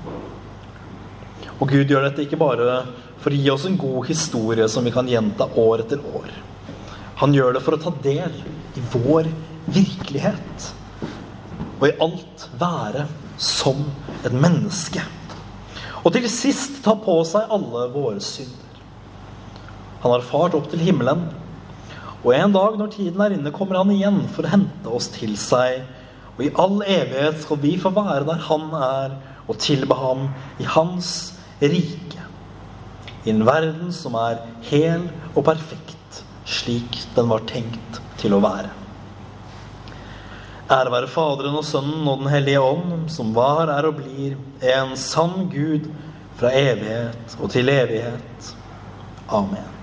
Og 1.61 1.69
Gud 1.71 1.91
gjør 1.93 2.09
dette 2.09 2.25
ikke 2.25 2.41
bare 2.41 2.81
for 3.23 3.31
å 3.31 3.39
gi 3.39 3.51
oss 3.53 3.67
en 3.69 3.79
god 3.79 4.09
historie 4.09 4.67
som 4.71 4.87
vi 4.87 4.95
kan 4.95 5.09
gjenta 5.09 5.47
år 5.61 5.85
etter 5.85 6.01
år. 6.11 6.31
Han 7.23 7.37
gjør 7.37 7.55
det 7.55 7.63
for 7.63 7.77
å 7.77 7.83
ta 7.83 7.93
del 8.03 8.33
i 8.75 8.83
vår 8.97 9.29
virkelighet 9.71 10.73
og 11.83 11.85
i 11.87 11.95
alt 12.03 12.47
være 12.59 13.05
som 13.43 13.85
et 14.23 14.35
menneske. 14.35 15.03
Og 16.03 16.15
til 16.15 16.27
sist 16.31 16.81
ta 16.83 16.97
på 16.99 17.15
seg 17.27 17.51
alle 17.55 17.87
våre 17.95 18.23
synder. 18.23 18.59
Han 20.03 20.15
har 20.15 20.27
fart 20.27 20.57
opp 20.59 20.67
til 20.71 20.83
himmelen, 20.83 21.29
og 22.23 22.35
en 22.37 22.55
dag 22.55 22.79
når 22.79 22.93
tiden 22.95 23.21
er 23.25 23.35
inne, 23.35 23.51
kommer 23.55 23.81
han 23.81 23.91
igjen 23.91 24.21
for 24.31 24.47
å 24.47 24.53
hente 24.53 24.91
oss 24.95 25.09
til 25.11 25.35
seg. 25.41 25.83
Og 26.37 26.45
i 26.47 26.53
all 26.59 26.79
evighet 26.87 27.43
skal 27.43 27.59
vi 27.63 27.75
få 27.81 27.91
være 27.95 28.27
der 28.29 28.45
han 28.47 28.69
er, 28.79 29.17
og 29.51 29.59
tilbe 29.59 29.97
ham 29.99 30.29
i 30.63 30.67
hans 30.71 31.33
rike. 31.59 32.23
I 33.27 33.33
en 33.35 33.43
verden 33.47 33.91
som 33.95 34.15
er 34.19 34.39
hel 34.71 35.09
og 35.35 35.43
perfekt, 35.51 36.23
slik 36.47 37.01
den 37.17 37.29
var 37.31 37.43
tenkt 37.51 38.01
til 38.23 38.39
å 38.39 38.41
være. 38.43 38.71
Ære 40.73 40.95
være 40.95 41.11
Faderen 41.11 41.59
og 41.59 41.67
Sønnen 41.69 42.07
og 42.09 42.23
Den 42.23 42.33
hellige 42.33 42.63
ånd, 42.63 43.11
som 43.13 43.35
var, 43.37 43.69
er 43.69 43.91
og 43.91 43.99
blir 43.99 44.39
en 44.73 44.95
sann 44.97 45.51
Gud 45.53 45.91
fra 46.39 46.55
evighet 46.55 47.37
og 47.43 47.51
til 47.53 47.69
evighet. 47.69 48.53
Amen. 49.29 49.82